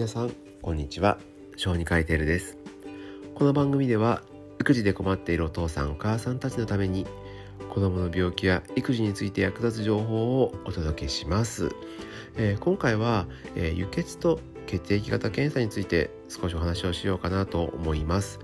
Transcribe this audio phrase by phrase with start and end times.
[0.00, 1.18] 皆さんこんにちは。
[1.58, 2.56] 小児科医テルです。
[3.34, 4.22] この番組では
[4.58, 7.04] 育児で困っているお父さんお母さんたちのために
[7.68, 11.68] 子供の病気や育児について役立つ情報をお届けします、
[12.38, 18.38] えー、今回は、えー、輸血と血液型検査について少しお話をしようかなと思います。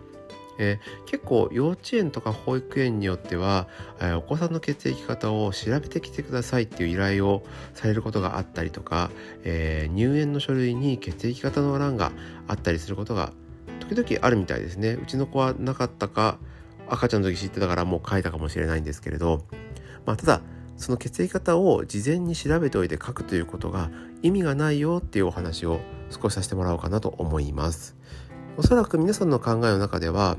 [0.59, 3.69] えー、結構幼稚園とか保育園によっては、
[4.01, 7.45] えー、お子さんの血液型を調べてきてくださいっていう依頼を
[7.75, 9.11] されることがあったりとか、
[9.45, 12.13] えー、入園の書類に血液型の欄が
[12.49, 13.33] あったりすることが
[13.81, 16.39] 時々あるみたいですねうちの子はなかったか
[16.89, 19.45] 赤ちゃんの時知ってたからもう書いたかもしれないんですけれど、
[20.05, 20.41] まあ、ただ
[20.77, 23.91] その血液型を事前に調べておいて書くということが
[24.23, 27.97] 意味がないよっていうお話を少しさせてもらおうかなと思います。
[28.59, 30.39] おそらく皆さんの考えの中では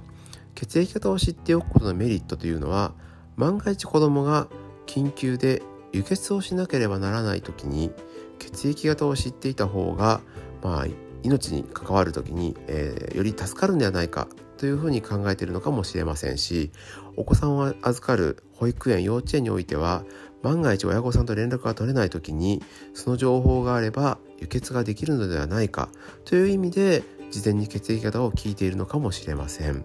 [0.55, 2.93] 血液型を知っておくことのメリットというのは
[3.35, 4.47] 万が一子供が
[4.87, 5.61] 緊急で
[5.93, 7.91] 輸血をしなければならない時に
[8.39, 10.21] 血液型を知っていた方が、
[10.63, 10.85] まあ、
[11.21, 16.71] 命に関わる時に、えー、より助かるんではないかというふうに考えているのかもしれませんし
[17.15, 20.03] お子さんを預かる保育園幼稚園においては
[20.41, 22.63] 万が一親御さんと連絡が取れない時に
[22.95, 25.89] その情報があれば輸血ができるのではないか
[26.25, 29.83] という意味で事前に血液型を聞いているのかもしれません。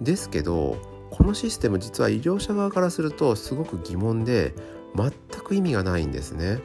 [0.00, 0.76] ですけど
[1.10, 4.54] このシステム実は医療者側からするとすごく疑問で
[4.96, 5.10] 全
[5.42, 6.60] く意味がないんですね。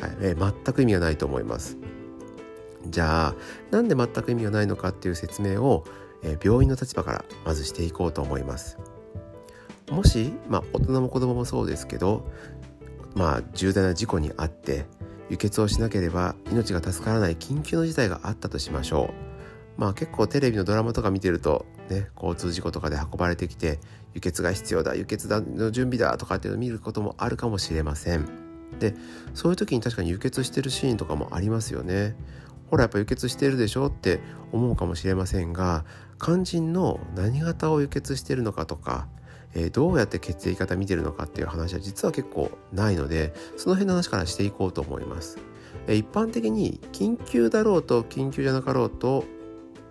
[0.00, 1.76] はい、え全く意味がないと思います。
[2.86, 3.34] じゃあ
[3.70, 5.84] なんで全く意味がないのかっていう説明を、
[6.22, 8.78] え病院の立場からまずしていこうと思います。
[9.90, 12.26] もし、まあ、大人も子供もそうですけど、
[13.14, 14.86] まあ、重大な事故にあって
[15.30, 19.27] 輸血をしなければ命が助からない緊急の事態があったとしましょう。
[19.78, 23.78] まあ結構テレビのドラマとか見てるとね交通事故とかで運ばれてきて
[24.12, 28.28] 輸血が必要だ輸血の準備だとかっていうのを見ることもあるかもしれません
[28.80, 28.94] で
[29.34, 32.16] そういう時に確かに輸血してるシーンとかもありますよね
[32.70, 34.20] ほらやっぱ輸血してるでしょって
[34.52, 35.84] 思うかもしれませんが
[36.20, 39.06] 肝心の何型を輸血してるのかとか、
[39.54, 45.38] えー、どうやって血液型見てるのかっていう話は実は結構ないのでその辺の話からしていこうと思います。
[45.86, 49.24] 一般的に緊急だろうと緊急じゃなかろうと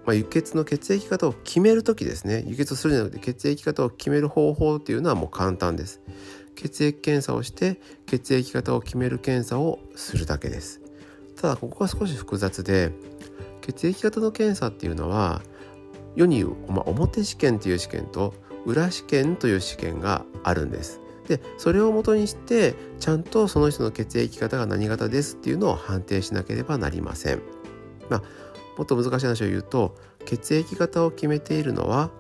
[0.08, 2.46] まあ、輸血の血液型を決める時ですね。
[2.48, 6.02] 輸血をするんじゃなくて血液型を決める方法っていうのはもう簡単です。
[6.56, 10.82] 血液検査をして血液型を決める検査をするだけです。
[11.36, 12.94] ただここが少し複雑で
[13.60, 15.42] 血液型の検査っていうのは
[16.16, 18.34] 世に言う、まあ、表試験という試験と
[18.66, 21.02] 裏試験という試験があるんです。
[21.28, 27.42] でそれをもとにしてちゃんとその人の血液型が何型ですっていうのを判定しなければなりません。
[28.10, 28.24] まあ、
[28.78, 29.96] もっと難しい話を言うと
[30.26, 32.12] 血液型を決めているのは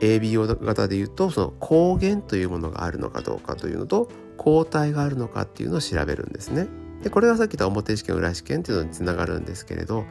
[0.00, 6.66] ABO 型で言うとその抗原というものがあるのかどうかというのと抗体があるのかっていうのを調べるんですね。
[7.02, 10.04] でこれがさっき言った表試験裏試験っていうのにつながるんですけれど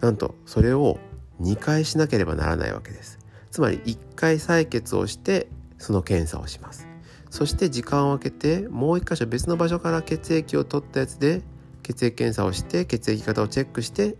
[0.00, 0.98] なんとそれを
[1.40, 3.18] 2回しなければならないわけです。
[3.50, 5.48] つまり1回採血をして
[5.78, 6.86] その検査をします。
[7.30, 11.42] そして時間を空けてもう1箇所別の場所から血液を取ったやつで
[11.82, 14.16] 血液検査をして血液型をチェックして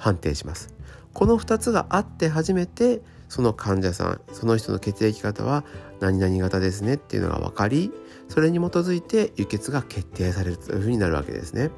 [0.00, 0.74] 判定します
[1.12, 5.64] この2つがあって初めてその患者さんその人の血液型は
[6.00, 7.92] 何々型ですねっていうのが分かり
[8.28, 11.70] それに基づいて輸血が決定されるというふうになるわけですね。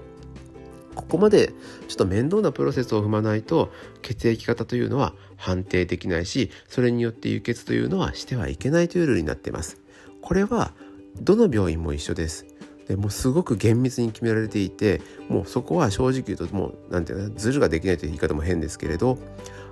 [0.94, 1.54] ここまで
[1.88, 3.72] ちょっと面倒なプロセスを踏まないと
[4.02, 9.80] 血液型というのは判定できないしそれによって輸血というのはしてはいけないというルールになっています。
[10.20, 10.72] これは
[11.20, 12.46] どの病院も一緒です。
[12.88, 19.18] でもうすごく厳密に決められていてもうそこは正直言うともう何て言うのズルができないという言い方も変ですけれど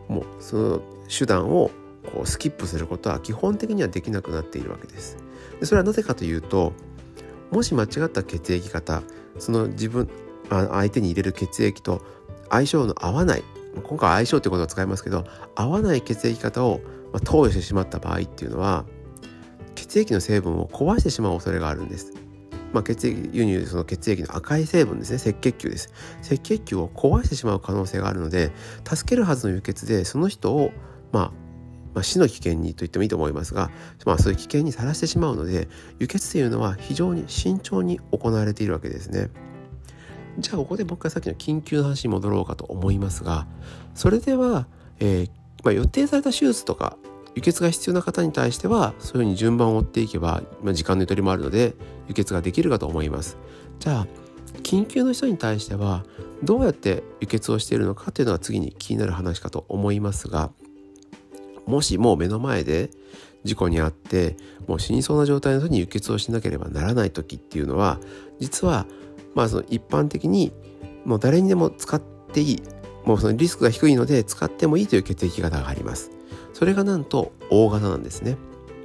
[0.09, 1.71] もうその手段を
[2.13, 5.19] こうスキップすることは基本的にはできなくなっているわけです。
[5.59, 6.73] でそれはなぜかというと
[7.51, 9.03] もし間違った血液型
[9.39, 10.09] その自分
[10.49, 12.03] 相手に入れる血液と
[12.49, 13.45] 相性の合わない
[13.85, 16.81] 今回相性ということを使いますけど合わない血液型を
[17.25, 18.85] 投与してしまった場合っていうのは
[19.75, 22.13] 血液の成分を壊してしまう恐れがあるんです。
[22.73, 25.93] まあ、血液輸入その血液の赤い成分ですね赤血球です
[26.25, 28.53] 赤血球を壊してしまう可能性があるので
[28.85, 30.73] 助けるはずの輸血でその人を、
[31.13, 31.33] まあ、
[31.95, 33.71] まあ、死の危険にと言ってもいいと思いますが、
[34.07, 35.69] まあ、そういう危険にさらしてしまうので
[35.99, 39.31] 輸血というのは非常に慎重に行われているわけですね。
[40.39, 43.49] じゃあここで僕がさっきの緊急の話に戻ろうかと思いますが
[43.95, 44.69] それでは、
[45.01, 45.31] えー
[45.65, 46.97] まあ、予定された手術とか
[47.35, 51.75] 輸血が必要な方に対してはそういうふうに順番を追っていけば、まあ、時間のゆとりもあるので
[52.09, 53.39] 輸血ができるかと思います。
[53.79, 54.07] じゃあ
[54.63, 56.05] 緊急の人に対しては
[56.43, 60.51] どうやって輸血をしているのかというのは次に気になる話かと思いますが
[61.67, 62.91] もしもう目の前で
[63.45, 64.37] 事故に遭って
[64.67, 67.99] もう死にそうな状態の人に輸血をしなければならない時っていうのは
[68.39, 68.87] 実は
[69.35, 70.53] まあその一般的に
[71.05, 72.01] もう誰にでも使っ
[72.33, 72.63] ていい
[73.05, 76.11] もうそのリスクが低いので使ってもいいという血液型があります。
[76.61, 78.37] それがなんと O 型なんですね。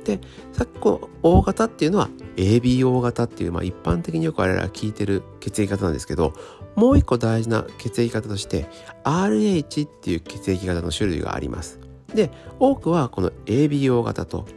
[0.05, 0.21] で
[0.53, 2.07] さっきこの O 型っていうのは
[2.37, 6.33] ABO 型っていう、まあ、一般的によく我々は聞いてる血液型なんですけど
[6.75, 8.69] もう一個大事な血液型として
[9.03, 11.81] RH っていう血液型の種類があります。
[12.13, 14.47] で多くはこの ABO 型と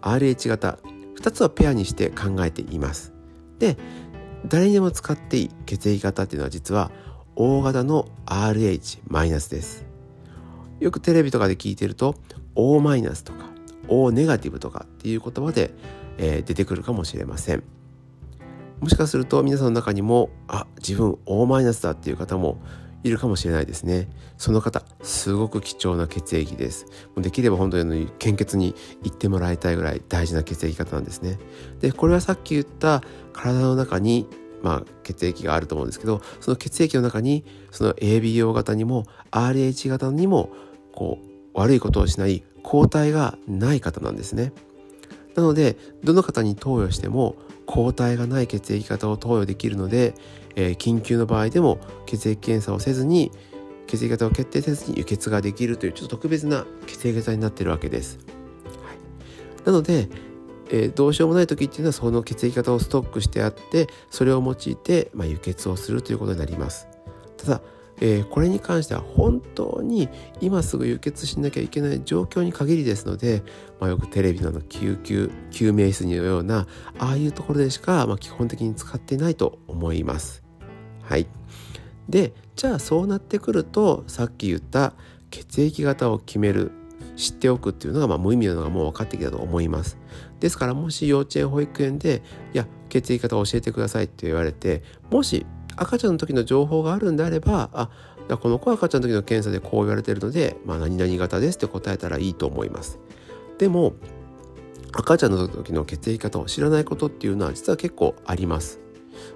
[0.00, 0.78] RH 型
[1.20, 3.12] 2つをペアにして考えています。
[3.58, 3.76] で
[4.46, 6.90] 誰にでも使っていい血液型っていうのは実は
[7.36, 9.87] O 型の RH マイナスです。
[10.80, 12.14] よくテレビとかで聞いてると
[12.54, 13.50] O マイナスとか
[13.88, 15.72] O ネガティブとかっていう言葉で、
[16.18, 17.62] えー、出てくるかもしれません。
[18.80, 22.60] もしかすると皆さんの中にもあ自分 O マイナスだっていう方も
[23.02, 24.08] いるかもしれないですね。
[24.36, 26.86] その方すごく貴重な血液です。
[27.16, 31.38] できれば本当に献血に行ってもらいたいぐらい大事な血液型なんですね。
[31.80, 33.02] でこれはさっき言った
[33.32, 34.26] 体の中に
[34.60, 40.50] まあ、血液があると思うんですけどその血液の中にその ABO 型にも RH 型にも
[40.98, 44.52] こう悪いことをしない抗体がない方なんですね
[45.36, 47.36] なのでどの方に投与しても
[47.66, 50.14] 抗体がない血液型を投与できるので、
[50.56, 53.30] えー、緊急の場合でも血液検査をせずに
[53.86, 58.18] 血液型を決定せずに輸血ができるというちょっと特別な血液型になってるわけです。
[58.84, 60.08] はい、なので、
[60.70, 66.88] えー、どうしようもない時っていうのはその血液型をストックしてあってそれを用いて、まあ、輸血をするということになります。
[67.36, 67.60] ただ
[68.00, 70.08] えー、これに関しては本当に
[70.40, 73.42] 今すぐ輸血しなきゃいけない状況に限りですので、
[73.80, 76.66] まあ、よくテレビの救急救命室のような
[76.98, 80.44] ああいうところでしか、まあ、基本的に使っていないと思います。
[81.02, 81.26] はい、
[82.08, 84.92] でじゃあそうなってくるとさっき言った
[85.30, 86.72] 血液型を決める
[87.16, 89.98] 知っておくっていうのがまあ無意味なのがもう分かってきたと思います。
[90.40, 92.22] ですからもし幼稚園保育園で
[92.54, 95.44] 「いや血液型を教えてください」って言われてもし
[95.80, 97.88] 赤ちゃんの時の情報があるんであればあ
[98.36, 102.98] この子は赤ちゃんの時の検査でこう言われてるので、まあ、何々型ですって答えたらいいと思います。
[103.58, 103.94] でも
[104.92, 108.80] 赤ちゃんの時の血液型を知らないことっていうのは実は結構あります。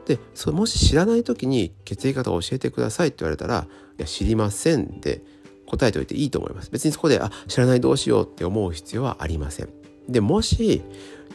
[0.06, 3.66] でそもし知らない時に血液型を教えてくださいって言われたら
[3.98, 5.22] 「いや知りません」で
[5.66, 6.70] 答えておいていいと思います。
[6.70, 9.68] 別にそこで「あ知らないどうしよう」って思う必要はありません。
[10.08, 10.82] でもし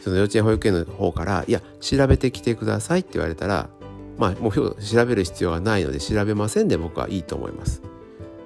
[0.02, 3.70] その幼稚園保育園の方から「いや調べてきてください」って言われたら
[4.18, 7.82] まあ、もう調べる必要がないので調べませんで僕はいいと思います。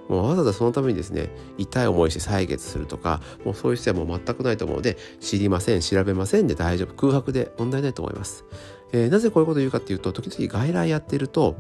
[0.08, 8.44] もうわざわざそのためにですね痛い思いして採血するとかもうそういう必要はもう全くないと思うので知りません調べませんで大丈夫空白で問題ないと思います、
[8.92, 11.56] えー、なぜこういうことを言うかっていうと時々外来やってると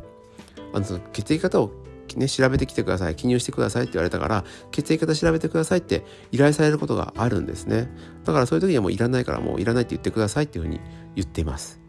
[0.74, 1.70] あのその血液型を
[2.16, 7.90] ね、調べてきてください記入してくださいって言われたから血液型調べてくださいって依頼されることがあるんですね。
[8.24, 10.80] だからそういう時にはもういらないからもういらないって言ってくださいっていうふうに
[11.16, 11.81] 言っています。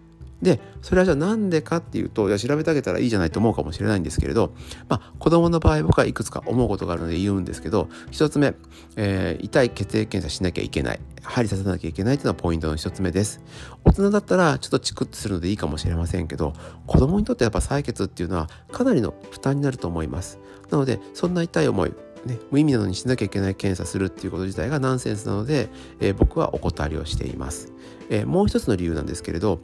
[0.44, 4.54] でそれはじゃあなんでかっていうといや調べてあげたらいいじゃないと思うかもしれないんですけれど、
[4.90, 8.54] まあ、子供の場合僕はいくつか思うことがあるので言うんですけど1つ目、
[8.98, 11.00] えー、痛い血液検査しなきゃいけない。
[11.24, 13.42] 針刺さなきゃいけないというのはポイントの1つ目です。
[13.86, 16.54] 大人だったらちょっとチクッとするのでいいかもしれませんけど
[16.86, 20.40] 子供にとってやっぱ採血っていうのはかなりの負担になると思います。
[20.70, 21.94] なのでそんな痛い思い
[22.26, 25.70] ね、無意味なのにしなきゃいけない検査するっていうこと自体がナンセンスなので、
[26.00, 27.74] えー、僕はお断りをしています、
[28.10, 29.60] えー、もう一つの理由なんですけれど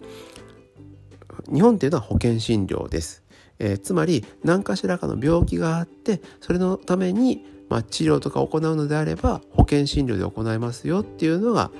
[1.51, 3.23] 日本っていうのは保険診療です、
[3.59, 11.71] えー、つまり何かしらかの病気があってそれのために、まあ、治療とか行うのであれば保険診療で行いますよっていうのが、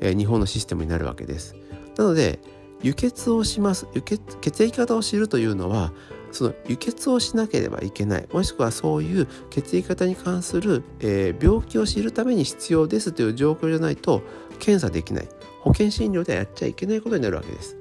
[0.00, 1.56] えー、日本のシステムになるわけです。
[1.96, 2.38] なので
[2.82, 3.86] 輸血をします。
[3.94, 5.92] 輸血血液型を知るというのは
[6.30, 8.28] その輸血をしなければいけない。
[8.32, 14.22] もしくはそういう血液型に関する、えー、病気を知るために必要ですという状況じゃないと
[14.58, 15.28] 検査できない。
[15.60, 17.77] 保険診療ではやっちゃいけないことになるわけです。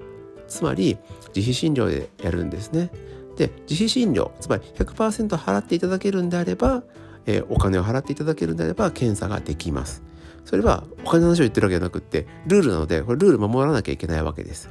[0.48, 0.98] つまり
[1.36, 2.89] 自費診療でやるんですね。
[3.38, 6.84] で自費診療つまり100%払っていただけるんであれば、
[7.25, 10.04] えー、お金を払っていただけるんであれば検査ができます。
[10.46, 14.70] それはお金の話を言ってるわけじゃなくってルールなのでこれルール守らなきゃいけないわけです。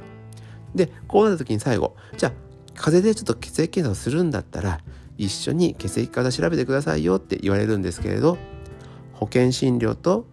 [0.75, 2.31] でこうなった時に最後じゃあ
[2.75, 4.79] 風邪でちょっと血液検査をするんだったら
[5.17, 8.37] 一緒に血液から調べてくださいよって言われるんですけれど
[9.13, 10.27] 保険診療と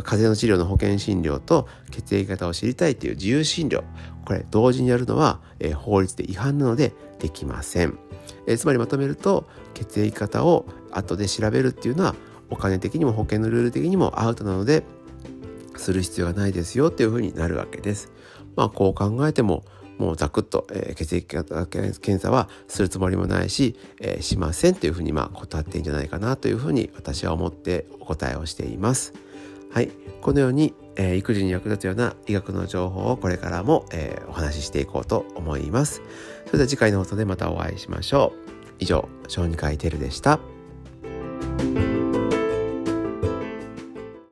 [0.00, 3.82] 風邪の治療の保険診療と血液型を知りたいという自由診療。
[4.24, 7.98] これ同時にやるのは、えー、法律で違反なのでできません、
[8.46, 12.14] えー、つまりまとめると血液型を後で調べるっていうのは
[12.50, 14.84] お金的にも保険のルール的にもアウトなので
[15.76, 18.12] する必要がないですよっていうふうになるわけです。
[18.56, 19.64] まあこう考えても
[19.98, 29.14] もうザクッと、えー、血液型検査はするつもりもないし、えー、しませんというふうにまあ答っていいんじゃないかなというふうに私は思ってお答えをしています。
[29.72, 36.02] はい、このように、えー、育児に役立つような医学の情報をこれからも、えー、お話ししていこうと思います。
[36.46, 38.52] それでは次回の放送でまたお会いしましょう。
[38.78, 40.40] 以上、小児科医テルでした。